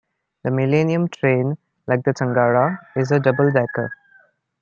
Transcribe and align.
The 0.43 0.49
Millennium 0.49 1.09
train, 1.09 1.59
like 1.85 2.03
the 2.03 2.11
Tangara, 2.11 2.79
is 2.95 3.11
a 3.11 3.19
double 3.19 3.51
decker. 3.51 3.91